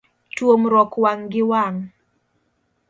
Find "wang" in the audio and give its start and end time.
1.03-1.25, 1.51-1.81